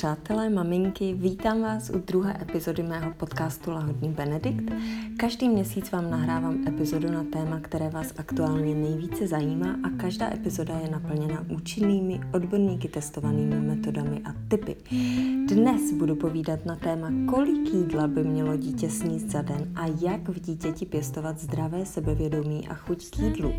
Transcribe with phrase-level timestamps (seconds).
[0.00, 4.72] přátelé, maminky, vítám vás u druhé epizody mého podcastu Lahodný Benedikt.
[5.16, 10.78] Každý měsíc vám nahrávám epizodu na téma, které vás aktuálně nejvíce zajímá a každá epizoda
[10.82, 14.76] je naplněna účinnými, odborníky testovanými metodami a typy.
[15.48, 20.28] Dnes budu povídat na téma, kolik jídla by mělo dítě sníst za den a jak
[20.28, 23.52] v dítěti pěstovat zdravé sebevědomí a chuť k jídlu.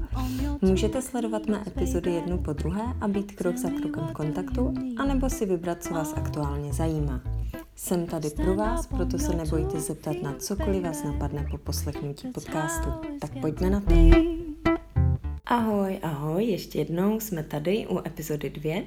[0.61, 5.29] Můžete sledovat mé epizody jednu po druhé a být krok za krokem v kontaktu, anebo
[5.29, 6.30] si vybrat, co vás aktuálně
[6.71, 7.21] zajímá.
[7.75, 12.89] Jsem tady pro vás, proto se nebojte zeptat na cokoliv vás napadne po poslechnutí podcastu.
[13.19, 14.40] Tak pojďme na to.
[15.51, 18.83] Ahoj, ahoj, ještě jednou jsme tady u epizody 2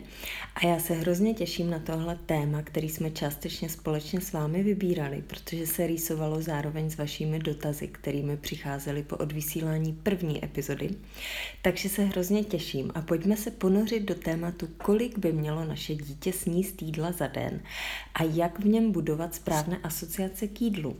[0.54, 5.22] a já se hrozně těším na tohle téma, který jsme částečně společně s vámi vybírali,
[5.26, 10.90] protože se rýsovalo zároveň s vašimi dotazy, kterými přicházely po odvysílání první epizody.
[11.62, 16.32] Takže se hrozně těším a pojďme se ponořit do tématu, kolik by mělo naše dítě
[16.32, 17.60] sníst jídla za den
[18.14, 20.96] a jak v něm budovat správné asociace k jídlu.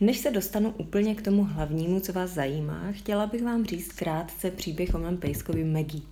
[0.00, 4.50] Než se dostanu úplně k tomu hlavnímu, co vás zajímá, chtěla bych vám říct krátce
[4.50, 6.02] příběh o mém pejskovi Maggie.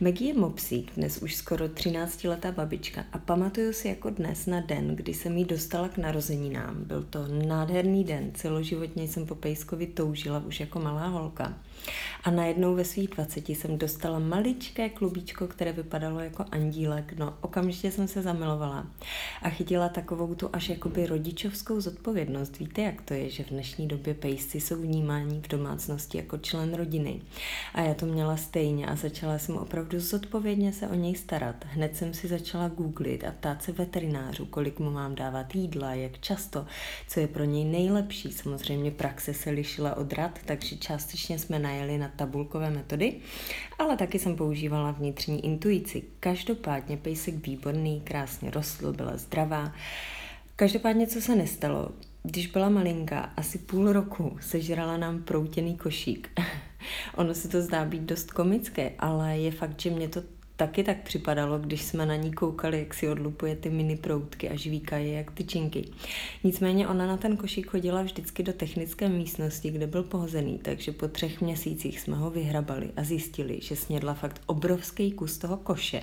[0.00, 4.96] Maggie je mopsík, dnes už skoro 13-letá babička a pamatuju si jako dnes na den,
[4.96, 6.84] kdy jsem jí dostala k narozeninám.
[6.84, 11.58] Byl to nádherný den, celoživotně jsem po pejskovi toužila už jako malá holka.
[12.24, 17.14] A najednou ve svých 20 jsem dostala maličké klubíčko, které vypadalo jako andílek.
[17.18, 18.86] No, okamžitě jsem se zamilovala
[19.42, 22.58] a chytila takovou tu až jakoby rodičovskou zodpovědnost.
[22.58, 26.74] Víte, jak to je, že v dnešní době pejsci jsou vnímáni v domácnosti jako člen
[26.74, 27.20] rodiny.
[27.74, 31.64] A já to měla stejně a začala jsem opravdu zodpovědně se o něj starat.
[31.64, 36.20] Hned jsem si začala googlit a ptát se veterinářů, kolik mu mám dávat jídla, jak
[36.20, 36.66] často,
[37.08, 38.32] co je pro něj nejlepší.
[38.32, 43.16] Samozřejmě praxe se lišila od rad, takže částečně jsme najeli na tabulkové metody,
[43.78, 46.02] ale taky jsem používala vnitřní intuici.
[46.20, 49.72] Každopádně pejsek výborný, krásně rostl, byla zdravá.
[50.56, 51.88] Každopádně, co se nestalo,
[52.26, 56.30] když byla malinká, asi půl roku sežrala nám proutěný košík.
[57.16, 60.22] ono se to zdá být dost komické, ale je fakt, že mě to
[60.56, 64.56] taky tak připadalo, když jsme na ní koukali, jak si odlupuje ty mini proutky a
[64.56, 65.88] žvíká je jak tyčinky.
[66.44, 71.08] Nicméně ona na ten košík chodila vždycky do technické místnosti, kde byl pohozený, takže po
[71.08, 76.02] třech měsících jsme ho vyhrabali a zjistili, že snědla fakt obrovský kus toho koše.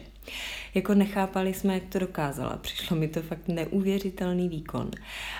[0.75, 2.57] Jako nechápali jsme, jak to dokázala.
[2.57, 4.91] Přišlo mi to fakt neuvěřitelný výkon.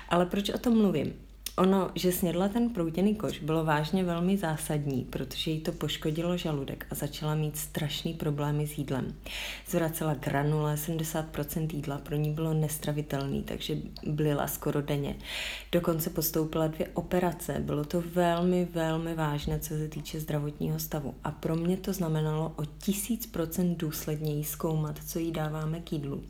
[0.08, 1.12] Ale proč o tom mluvím?
[1.56, 6.86] Ono, že snědla ten proutěný koš, bylo vážně velmi zásadní, protože jí to poškodilo žaludek
[6.90, 9.14] a začala mít strašný problémy s jídlem.
[9.68, 13.76] Zvracela granule, 70% jídla pro ní bylo nestravitelný, takže
[14.06, 15.16] blila skoro denně.
[15.72, 21.14] Dokonce postoupila dvě operace, bylo to velmi, velmi vážné, co se týče zdravotního stavu.
[21.24, 26.22] A pro mě to znamenalo o tisíc procent důsledněji zkoumat, co jí dáváme k jídlu.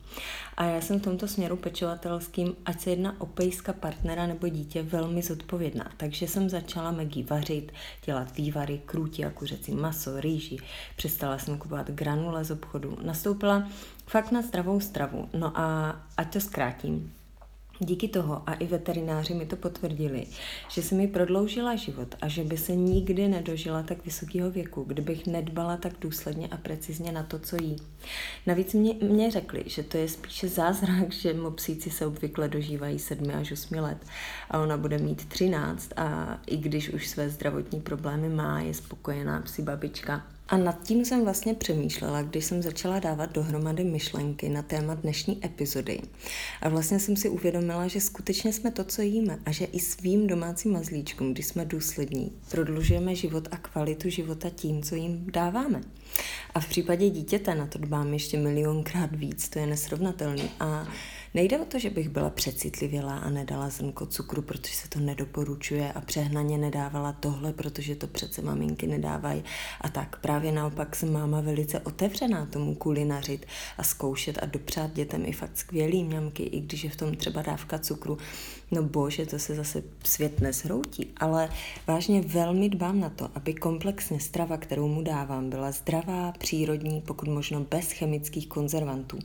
[0.56, 4.83] A já jsem v tomto směru pečovatelským, ať se jedná o pejska, partnera nebo dítě,
[4.83, 5.93] velmi zodpovědná.
[5.97, 7.73] Takže jsem začala Maggie vařit,
[8.05, 10.56] dělat vývary, krůti a kuřecí maso, rýži.
[10.97, 12.99] Přestala jsem kupovat granule z obchodu.
[13.03, 13.69] Nastoupila
[14.06, 15.28] fakt na zdravou stravu.
[15.33, 17.12] No a ať to zkrátím,
[17.84, 20.26] Díky toho a i veterináři mi to potvrdili,
[20.69, 25.26] že se mi prodloužila život a že by se nikdy nedožila tak vysokého věku, kdybych
[25.26, 27.76] nedbala tak důsledně a precizně na to, co jí.
[28.47, 33.31] Navíc mě, mě řekli, že to je spíše zázrak, že mopsíci se obvykle dožívají 7
[33.31, 33.98] až 8 let
[34.50, 39.41] a ona bude mít 13 a i když už své zdravotní problémy má, je spokojená
[39.41, 40.31] psi babička.
[40.48, 45.44] A nad tím jsem vlastně přemýšlela, když jsem začala dávat dohromady myšlenky na téma dnešní
[45.44, 46.00] epizody.
[46.62, 50.26] A vlastně jsem si uvědomila, že skutečně jsme to, co jíme a že i svým
[50.26, 55.80] domácím mazlíčkům, když jsme důslední, prodlužujeme život a kvalitu života tím, co jim dáváme.
[56.54, 60.50] A v případě dítěte na to dbám ještě milionkrát víc, to je nesrovnatelný.
[60.60, 60.88] A
[61.34, 65.93] Nejde o to, že bych byla přecitlivělá a nedala zrnko cukru, protože se to nedoporučuje
[65.93, 69.44] a přehnaně nedávala tohle, protože to přece maminky nedávají.
[69.81, 73.47] A tak právě naopak jsem máma velice otevřená tomu kulinařit
[73.78, 77.42] a zkoušet a dopřát dětem i fakt skvělý mňamky, i když je v tom třeba
[77.42, 78.18] dávka cukru.
[78.71, 81.48] No bože, to se zase svět nezhroutí, ale
[81.86, 87.28] vážně velmi dbám na to, aby komplexně strava, kterou mu dávám, byla zdravá, přírodní, pokud
[87.28, 89.18] možno bez chemických konzervantů.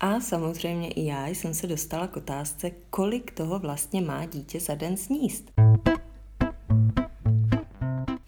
[0.00, 4.74] A samozřejmě i já jsem se dostala k otázce, kolik toho vlastně má dítě za
[4.74, 5.52] den sníst.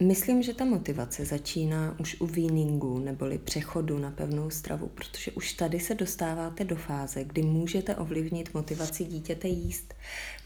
[0.03, 5.53] Myslím, že ta motivace začíná už u weaningu neboli přechodu na pevnou stravu, protože už
[5.53, 9.95] tady se dostáváte do fáze, kdy můžete ovlivnit motivaci dítěte jíst.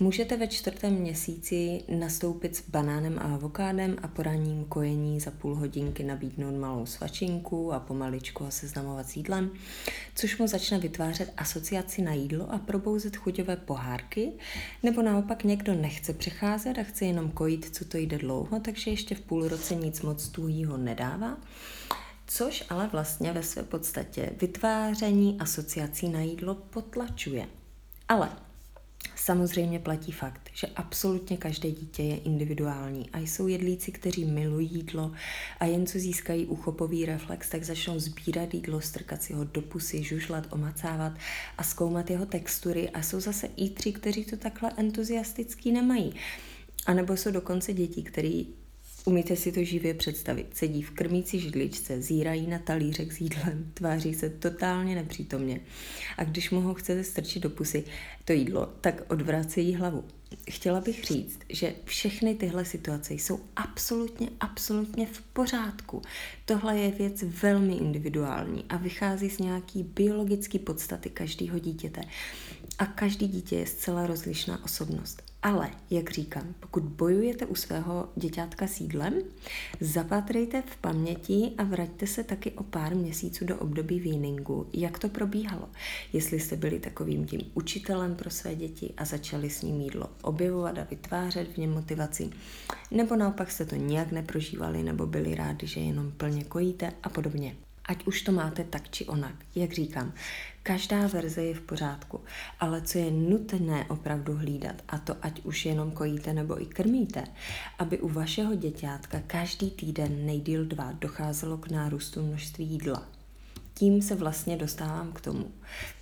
[0.00, 5.55] Můžete ve čtvrtém měsíci nastoupit s banánem a avokádem a po ranním kojení za půl
[5.55, 9.50] hodinky nabídnout malou svačinku a pomaličku ho seznamovat s jídlem,
[10.14, 14.32] což mu začne vytvářet asociaci na jídlo a probouzet chuťové pohárky,
[14.82, 19.14] nebo naopak někdo nechce přecházet a chce jenom kojit, co to jde dlouho, takže ještě
[19.14, 21.36] v půl roce nic moc tuhýho nedává,
[22.26, 27.48] což ale vlastně ve své podstatě vytváření asociací na jídlo potlačuje.
[28.08, 28.28] Ale
[29.16, 35.12] Samozřejmě platí fakt, že absolutně každé dítě je individuální a jsou jedlíci, kteří milují jídlo
[35.60, 40.02] a jen co získají uchopový reflex, tak začnou sbírat jídlo, strkat si ho do pusy,
[40.02, 41.12] žužlat, omacávat
[41.58, 46.14] a zkoumat jeho textury a jsou zase i tři, kteří to takhle entuziastický nemají.
[46.86, 48.46] A nebo jsou dokonce děti, který
[49.04, 50.46] Umíte si to živě představit.
[50.54, 55.60] Sedí v krmící židličce, zírají na talířek s jídlem, tváří se totálně nepřítomně.
[56.19, 57.84] A když mu ho chcete strčit do pusy
[58.25, 60.04] to jídlo, tak odvracejí hlavu.
[60.50, 66.02] Chtěla bych říct, že všechny tyhle situace jsou absolutně, absolutně v pořádku.
[66.44, 72.00] Tohle je věc velmi individuální a vychází z nějaký biologické podstaty každého dítěte.
[72.78, 75.31] A každý dítě je zcela rozlišná osobnost.
[75.42, 79.14] Ale, jak říkám, pokud bojujete u svého děťátka s jídlem,
[79.80, 85.08] zapatrejte v paměti a vraťte se taky o pár měsíců do období weaningu, jak to
[85.08, 85.68] probíhalo.
[86.12, 90.78] Jestli jste byli takovým tím učitelem pro své děti a začali s ním jídlo objevovat
[90.78, 92.30] a vytvářet v něm motivaci,
[92.90, 97.56] nebo naopak jste to nijak neprožívali nebo byli rádi, že jenom plně kojíte a podobně.
[97.84, 100.12] Ať už to máte tak či onak, jak říkám,
[100.62, 102.20] každá verze je v pořádku,
[102.61, 107.25] ale co je nutné opravdu hlídat, a to ať už jenom kojíte nebo i krmíte,
[107.79, 113.08] aby u vašeho děťátka každý týden nejdíl dva docházelo k nárůstu množství jídla.
[113.75, 115.50] Tím se vlastně dostávám k tomu,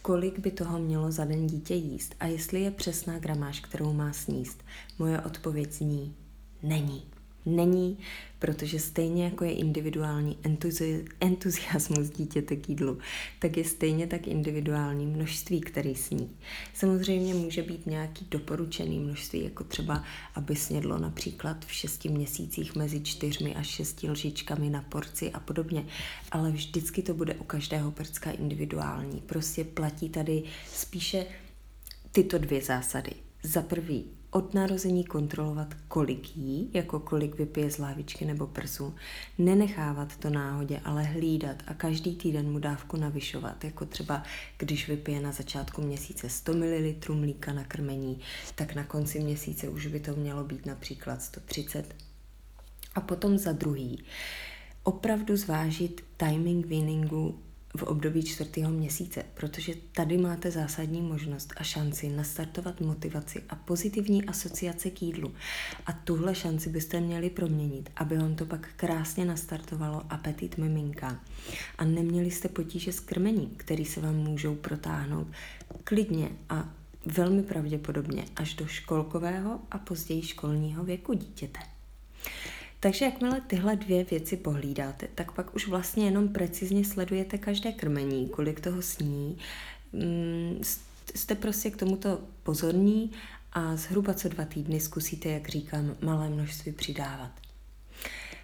[0.03, 4.12] kolik by toho mělo za den dítě jíst a jestli je přesná gramáž, kterou má
[4.12, 4.65] sníst.
[4.99, 6.15] Moje odpověď zní
[6.62, 7.03] není
[7.46, 7.98] není,
[8.38, 12.98] protože stejně jako je individuální entuzi- entuziasmus dítěte k jídlu,
[13.38, 16.31] tak je stejně tak individuální množství, který sní.
[16.75, 20.04] Samozřejmě může být nějaký doporučený množství, jako třeba,
[20.34, 25.86] aby snědlo například v šesti měsících mezi čtyřmi až šesti lžičkami na porci a podobně,
[26.32, 29.20] ale vždycky to bude u každého prcka individuální.
[29.20, 30.43] Prostě platí tady
[30.75, 31.26] spíše
[32.12, 33.12] tyto dvě zásady.
[33.43, 38.94] Za prvý, od narození kontrolovat, kolik jí, jako kolik vypije z lávičky nebo prsu,
[39.38, 44.23] nenechávat to náhodě, ale hlídat a každý týden mu dávku navyšovat, jako třeba
[44.59, 48.21] když vypije na začátku měsíce 100 ml mlíka na krmení,
[48.55, 51.94] tak na konci měsíce už by to mělo být například 130.
[52.94, 54.05] A potom za druhý,
[54.82, 57.38] opravdu zvážit timing weaningu
[57.76, 64.25] v období čtvrtého měsíce, protože tady máte zásadní možnost a šanci nastartovat motivaci a pozitivní
[64.25, 65.34] asociace k jídlu.
[65.87, 71.20] A tuhle šanci byste měli proměnit, aby on to pak krásně nastartovalo apetit miminka.
[71.78, 75.26] A neměli jste potíže s krmením, který se vám můžou protáhnout
[75.84, 76.69] klidně a
[77.06, 81.61] velmi pravděpodobně až do školkového a později školního věku dítěte.
[82.81, 88.29] Takže jakmile tyhle dvě věci pohlídáte, tak pak už vlastně jenom precizně sledujete každé krmení,
[88.29, 89.38] kolik toho sní.
[89.93, 90.61] Mm,
[91.15, 93.11] jste prostě k tomuto pozorní
[93.53, 97.31] a zhruba co dva týdny zkusíte, jak říkám, malé množství přidávat.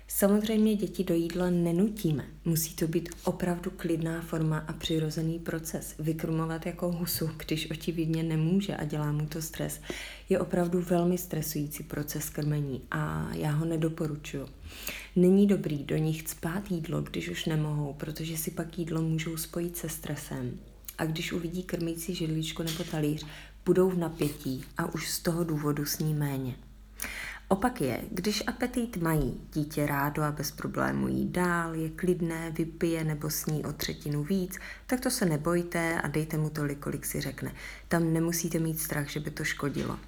[0.09, 2.25] Samozřejmě děti do jídla nenutíme.
[2.45, 5.95] Musí to být opravdu klidná forma a přirozený proces.
[5.99, 9.81] Vykrmovat jako husu, když očividně nemůže a dělá mu to stres,
[10.29, 14.47] je opravdu velmi stresující proces krmení a já ho nedoporučuji.
[15.17, 19.77] Není dobrý do nich spát jídlo, když už nemohou, protože si pak jídlo můžou spojit
[19.77, 20.59] se stresem.
[20.99, 23.27] A když uvidí krmící židličku nebo talíř,
[23.65, 26.55] budou v napětí a už z toho důvodu sní méně.
[27.49, 33.05] Opak je, když apetit mají, dítě rádo a bez problémů jí dál, je klidné, vypije
[33.05, 37.21] nebo sní o třetinu víc, tak to se nebojte a dejte mu tolik, kolik si
[37.21, 37.53] řekne.
[37.89, 39.99] Tam nemusíte mít strach, že by to škodilo.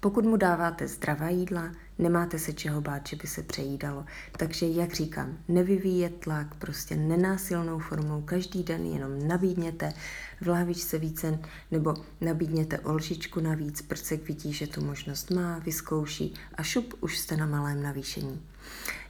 [0.00, 4.04] Pokud mu dáváte zdravá jídla, nemáte se čeho bát, že by se přejídalo.
[4.36, 9.92] Takže, jak říkám, nevyvíjet tlak, prostě nenásilnou formou, každý den jenom nabídněte
[10.40, 11.38] v lávičce více,
[11.70, 17.36] nebo nabídněte olžičku navíc, prcek vidí, že tu možnost má, vyzkouší a šup, už jste
[17.36, 18.42] na malém navýšení.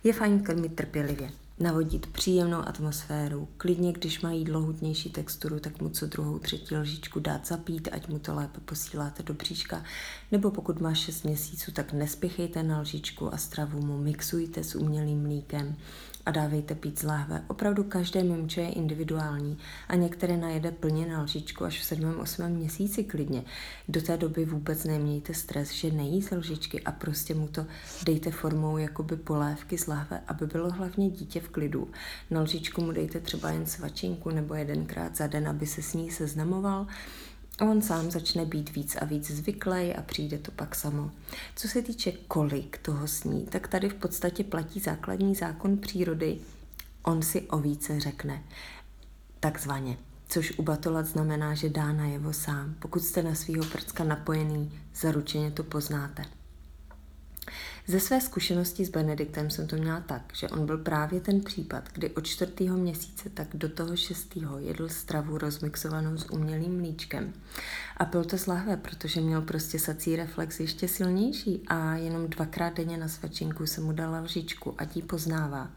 [0.04, 1.30] Je fajn krmit trpělivě.
[1.61, 3.49] Navodit příjemnou atmosféru.
[3.57, 8.09] Klidně, když má jídlo hutnější texturu, tak mu co druhou, třetí lžičku dát zapít, ať
[8.09, 9.85] mu to lépe posíláte do bříška.
[10.33, 15.23] Nebo pokud má 6 měsíců, tak nespěchejte na lžičku a stravu mu mixujte s umělým
[15.23, 15.77] mlíkem
[16.29, 17.45] a dávejte pít z láhve.
[17.49, 19.59] Opravdu každé mimče je individuální
[19.89, 22.21] a některé najede plně na lžičku až v 7.
[22.21, 22.49] 8.
[22.49, 23.45] měsíci klidně.
[23.89, 27.67] Do té doby vůbec nemějte stres, že nejí z lžičky a prostě mu to
[28.05, 31.89] dejte formou jakoby polévky z láhve, aby bylo hlavně dítě v klidu.
[32.31, 36.11] Na lžičku mu dejte třeba jen svačinku nebo jedenkrát za den, aby se s ní
[36.11, 36.87] seznamoval
[37.67, 41.11] on sám začne být víc a víc zvyklý a přijde to pak samo.
[41.57, 46.38] Co se týče kolik toho sní, tak tady v podstatě platí základní zákon přírody.
[47.03, 48.43] On si o více řekne.
[49.41, 49.99] Takzvaně.
[50.29, 52.75] Což u batolat znamená, že dá najevo sám.
[52.79, 56.38] Pokud jste na svého prcka napojený, zaručeně to poznáte.
[57.90, 61.85] Ze své zkušenosti s Benediktem jsem to měla tak, že on byl právě ten případ,
[61.92, 67.33] kdy od čtvrtého měsíce tak do toho šestého jedl stravu rozmixovanou s umělým mlíčkem.
[67.97, 72.97] A byl to zláhve, protože měl prostě sací reflex ještě silnější a jenom dvakrát denně
[72.97, 75.71] na svačinku se mu dala lžičku a tí poznává.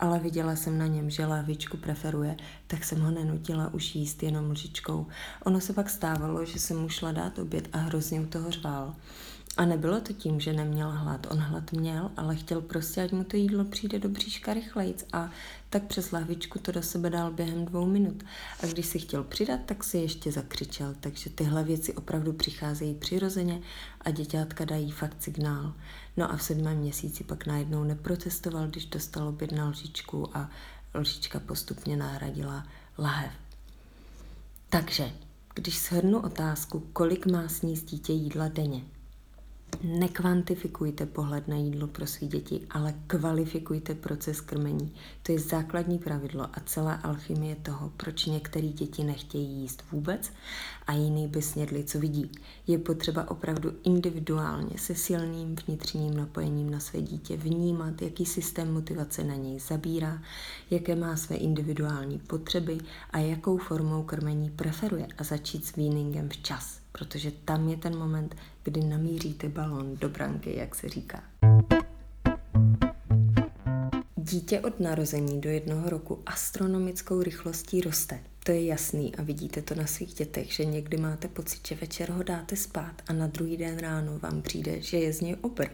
[0.00, 4.50] Ale viděla jsem na něm, že lahvičku preferuje, tak jsem ho nenutila už jíst jenom
[4.50, 5.06] lžičkou.
[5.44, 8.94] Ono se pak stávalo, že jsem mu šla dát oběd a hrozně u toho řval.
[9.56, 11.26] A nebylo to tím, že neměl hlad.
[11.30, 15.30] On hlad měl, ale chtěl prostě, ať mu to jídlo přijde do bříška rychlejc a
[15.70, 18.22] tak přes lahvičku to do sebe dal během dvou minut.
[18.62, 20.94] A když si chtěl přidat, tak si ještě zakřičel.
[21.00, 23.60] Takže tyhle věci opravdu přicházejí přirozeně
[24.00, 25.74] a děťátka dají fakt signál.
[26.16, 30.50] No a v sedmém měsíci pak najednou neprotestoval, když dostal oběd na lžičku a
[30.94, 32.66] lžička postupně nahradila
[32.98, 33.32] lahev.
[34.70, 35.12] Takže,
[35.54, 38.84] když shrnu otázku, kolik má sníst dítě jídla denně,
[39.82, 44.94] Nekvantifikujte pohled na jídlo pro své děti, ale kvalifikujte proces krmení.
[45.22, 50.32] To je základní pravidlo a celá alchymie toho, proč některé děti nechtějí jíst vůbec
[50.86, 52.30] a jiný by snědli, co vidí.
[52.66, 59.24] Je potřeba opravdu individuálně se silným vnitřním napojením na své dítě vnímat, jaký systém motivace
[59.24, 60.22] na něj zabírá,
[60.70, 62.78] jaké má své individuální potřeby
[63.10, 68.36] a jakou formou krmení preferuje a začít s weaningem včas protože tam je ten moment,
[68.62, 71.22] kdy namíříte balon do branky, jak se říká.
[74.16, 78.20] Dítě od narození do jednoho roku astronomickou rychlostí roste.
[78.44, 82.10] To je jasný a vidíte to na svých dětech, že někdy máte pocit, že večer
[82.10, 85.66] ho dáte spát a na druhý den ráno vám přijde, že je z něj obr.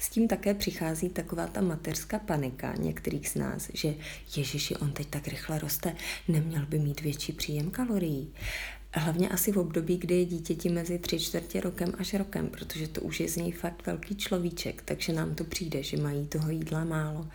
[0.00, 3.94] S tím také přichází taková ta mateřská panika některých z nás, že
[4.36, 5.96] Ježiši, on teď tak rychle roste,
[6.28, 8.32] neměl by mít větší příjem kalorií.
[8.96, 13.00] Hlavně asi v období, kdy je dítěti mezi tři čtvrtě rokem až rokem, protože to
[13.00, 16.84] už je z něj fakt velký človíček, takže nám to přijde, že mají toho jídla
[16.84, 17.28] málo.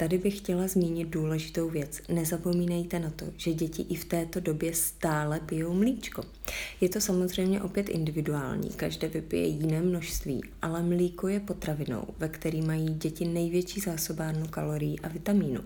[0.00, 2.02] Tady bych chtěla zmínit důležitou věc.
[2.08, 6.22] Nezapomínejte na to, že děti i v této době stále pijou mlíčko.
[6.80, 12.62] Je to samozřejmě opět individuální, každé vypije jiné množství, ale mlíko je potravinou, ve které
[12.62, 15.60] mají děti největší zásobárnu kalorií a vitamínu.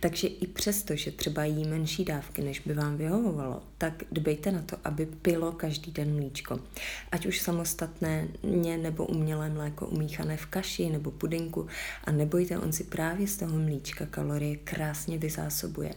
[0.00, 4.62] Takže i přesto, že třeba jí menší dávky, než by vám vyhovovalo, tak dbejte na
[4.62, 6.60] to, aby pilo každý den mlíčko.
[7.12, 8.28] Ať už samostatné
[8.82, 11.66] nebo umělé mléko umíchané v kaši nebo pudinku
[12.04, 13.77] a nebojte, on si právě z toho mlíčka
[14.10, 15.94] kalorie krásně vyzásobuje.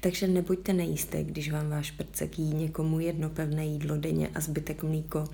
[0.00, 4.82] Takže nebuďte nejisté, když vám váš prcek jí někomu jedno pevné jídlo denně a zbytek
[4.82, 5.24] mlíko,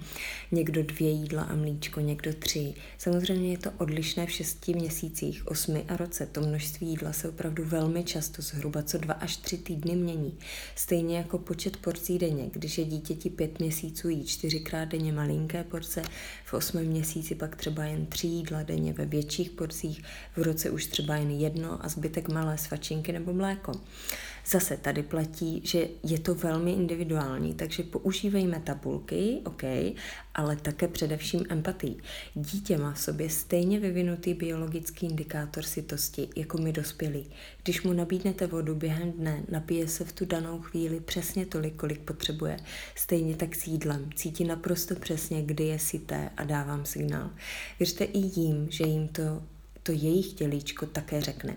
[0.52, 2.74] někdo dvě jídla a mlíčko, někdo tři.
[2.98, 6.26] Samozřejmě je to odlišné v šesti měsících, osmi a roce.
[6.26, 10.38] To množství jídla se opravdu velmi často, zhruba co dva až tři týdny mění.
[10.74, 12.50] Stejně jako počet porcí denně.
[12.52, 16.02] Když je dítěti pět měsíců jí čtyřikrát denně malinké porce,
[16.48, 20.02] v osmém měsíci pak třeba jen tři jídla denně ve větších porcích,
[20.36, 23.72] v roce už třeba jen jedno a zbytek malé svačinky nebo mléko.
[24.46, 29.62] Zase tady platí, že je to velmi individuální, takže používejme tabulky, OK,
[30.34, 31.96] ale také především empatii.
[32.34, 37.26] Dítě má v sobě stejně vyvinutý biologický indikátor sytosti, jako my dospělí.
[37.62, 42.00] Když mu nabídnete vodu během dne, napije se v tu danou chvíli přesně tolik, kolik
[42.00, 42.56] potřebuje.
[42.94, 44.10] Stejně tak s jídlem.
[44.14, 47.30] Cítí naprosto přesně, kdy je syté a dávám signál.
[47.78, 49.42] Věřte i jim, že jim to
[49.88, 51.56] to jejich tělíčko také řekne.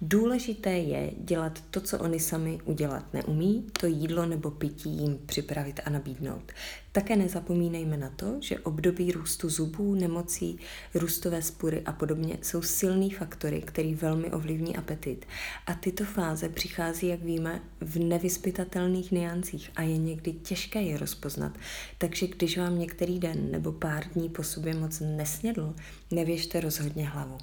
[0.00, 5.80] Důležité je dělat to, co oni sami udělat neumí, to jídlo nebo pití jim připravit
[5.84, 6.52] a nabídnout.
[6.92, 10.58] Také nezapomínejme na to, že období růstu zubů, nemocí,
[10.94, 15.26] růstové spury a podobně jsou silný faktory, který velmi ovlivní apetit.
[15.66, 21.52] A tyto fáze přichází, jak víme, v nevyspytatelných niancích a je někdy těžké je rozpoznat.
[21.98, 25.74] Takže když vám některý den nebo pár dní po sobě moc nesnědl,
[26.10, 27.38] nevěžte rozhodně hlavu.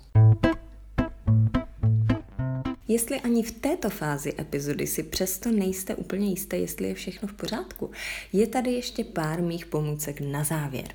[2.88, 7.34] Jestli ani v této fázi epizody si přesto nejste úplně jisté, jestli je všechno v
[7.34, 7.92] pořádku,
[8.34, 10.88] je tady ještě pár mých pomůcek na závěr.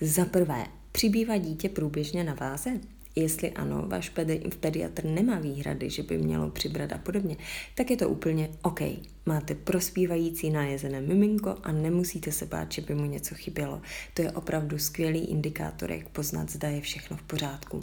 [0.00, 2.70] Za prvé, přibývá dítě průběžně na váze?
[3.16, 7.36] Jestli ano, váš pedi- pediatr nemá výhrady, že by mělo přibrat a podobně,
[7.74, 8.80] tak je to úplně OK.
[9.26, 13.82] Máte prospívající najezené miminko a nemusíte se bát, že by mu něco chybělo.
[14.14, 17.82] To je opravdu skvělý indikátor, jak poznat, zda je všechno v pořádku.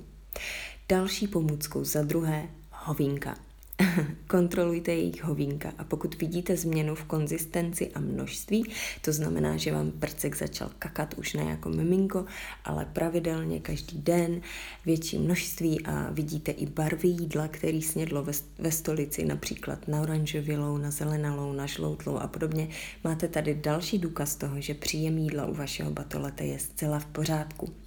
[0.90, 2.50] Další pomůckou za druhé,
[2.84, 3.36] hovínka.
[4.28, 8.72] Kontrolujte jejich hovínka a pokud vidíte změnu v konzistenci a množství,
[9.02, 12.26] to znamená, že vám prcek začal kakat už ne jako miminko,
[12.66, 14.42] ale pravidelně každý den
[14.86, 20.78] větší množství a vidíte i barvy jídla, který snědlo ve, ve stolici, například na oranžovilou,
[20.78, 22.68] na zelenalou, na žloutlou a podobně,
[23.04, 27.83] máte tady další důkaz toho, že příjem jídla u vašeho batolete je zcela v pořádku.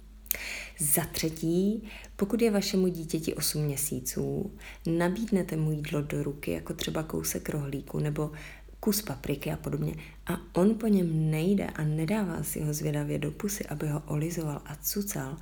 [0.79, 4.51] Za třetí, pokud je vašemu dítěti 8 měsíců,
[4.85, 8.31] nabídnete mu jídlo do ruky, jako třeba kousek rohlíku nebo
[8.79, 9.95] kus papriky a podobně,
[10.27, 14.61] a on po něm nejde a nedává si ho zvědavě do pusy, aby ho olizoval
[14.65, 15.37] a cucal,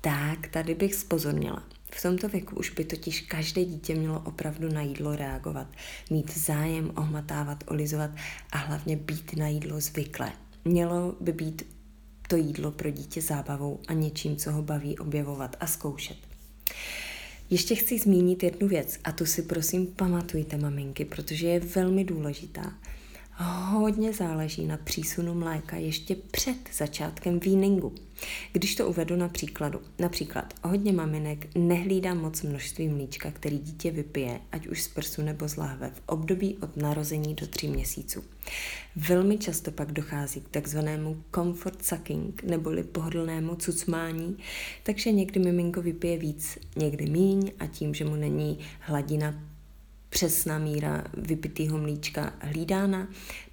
[0.00, 1.64] tak tady bych spozornila.
[1.92, 5.66] V tomto věku už by totiž každé dítě mělo opravdu na jídlo reagovat,
[6.10, 8.10] mít zájem, ohmatávat, olizovat
[8.52, 10.32] a hlavně být na jídlo zvyklé.
[10.64, 11.75] Mělo by být
[12.28, 16.16] to jídlo pro dítě zábavou a něčím, co ho baví objevovat a zkoušet.
[17.50, 22.74] Ještě chci zmínit jednu věc a tu si prosím pamatujte, maminky, protože je velmi důležitá
[23.44, 27.94] hodně záleží na přísunu mléka ještě před začátkem výningu.
[28.52, 34.40] Když to uvedu na příkladu, například hodně maminek nehlídá moc množství mlíčka, který dítě vypije,
[34.52, 38.24] ať už z prsu nebo z láhve, v období od narození do tří měsíců.
[38.96, 44.36] Velmi často pak dochází k takzvanému comfort sucking, neboli pohodlnému cucmání,
[44.82, 49.55] takže někdy miminko vypije víc, někdy míň a tím, že mu není hladina
[50.08, 53.08] přesná míra vypitého mlíčka hlídána,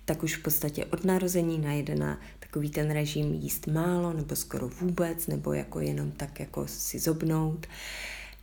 [0.06, 4.68] tak už v podstatě od narození najde na takový ten režim jíst málo nebo skoro
[4.68, 7.68] vůbec, nebo jako jenom tak jako si zobnout.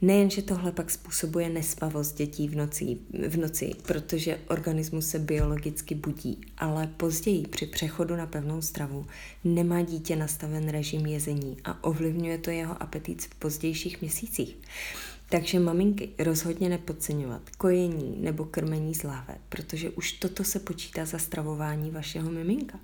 [0.02, 2.99] Nejenže tohle pak způsobuje nespavost dětí v noci,
[3.29, 9.07] v noci, protože organismus se biologicky budí, ale později při přechodu na pevnou stravu
[9.45, 14.57] nemá dítě nastaven režim jezení a ovlivňuje to jeho apetit v pozdějších měsících.
[15.32, 21.18] Takže maminky rozhodně nepodceňovat kojení nebo krmení z láve, protože už toto se počítá za
[21.18, 22.78] stravování vašeho miminka.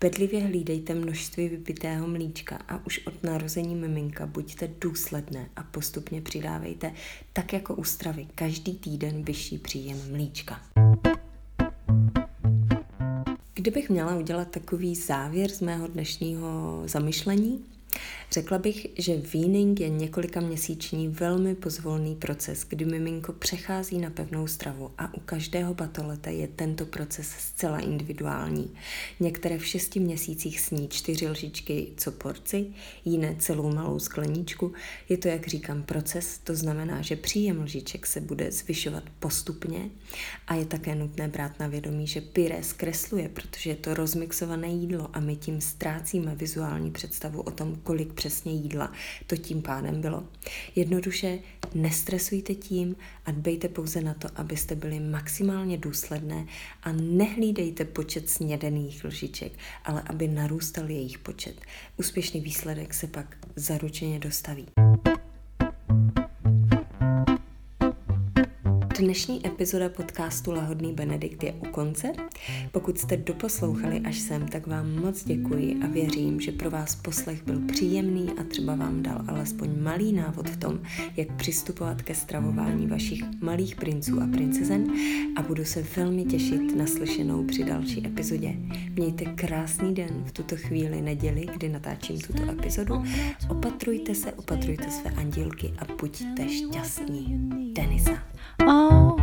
[0.00, 6.92] Bedlivě hlídejte množství vypitého mlíčka a už od narození miminka buďte důsledné a postupně přidávejte,
[7.32, 10.60] tak jako u stravy, každý týden vyšší příjem mlíčka.
[13.54, 17.64] Kdybych měla udělat takový závěr z mého dnešního zamyšlení,
[18.32, 24.46] Řekla bych, že weaning je několika měsíční velmi pozvolný proces, kdy miminko přechází na pevnou
[24.46, 28.74] stravu a u každého batoleta je tento proces zcela individuální.
[29.20, 32.66] Některé v šesti měsících sní čtyři lžičky co porci,
[33.04, 34.72] jiné celou malou skleničku.
[35.08, 39.90] Je to, jak říkám, proces, to znamená, že příjem lžiček se bude zvyšovat postupně
[40.46, 45.10] a je také nutné brát na vědomí, že pyré zkresluje, protože je to rozmixované jídlo
[45.12, 48.92] a my tím ztrácíme vizuální představu o tom, kolik přesně jídla
[49.26, 50.24] to tím pádem bylo.
[50.76, 51.38] Jednoduše
[51.74, 52.96] nestresujte tím
[53.26, 56.46] a dbejte pouze na to, abyste byli maximálně důsledné
[56.82, 59.52] a nehlídejte počet snědených lžiček,
[59.84, 61.60] ale aby narůstal jejich počet.
[61.96, 64.66] Úspěšný výsledek se pak zaručeně dostaví.
[68.98, 72.12] Dnešní epizoda podcastu Lahodný Benedikt je u konce.
[72.72, 77.44] Pokud jste doposlouchali až sem, tak vám moc děkuji a věřím, že pro vás poslech
[77.44, 80.80] byl příjemný a třeba vám dal alespoň malý návod v tom,
[81.16, 84.92] jak přistupovat ke stravování vašich malých princů a princezen
[85.36, 88.54] a budu se velmi těšit na slyšenou při další epizodě.
[88.90, 93.04] Mějte krásný den v tuto chvíli neděli, kdy natáčím tuto epizodu.
[93.48, 97.50] Opatrujte se, opatrujte své andílky a buďte šťastní.
[97.72, 98.27] Denisa.
[98.60, 99.17] 哦。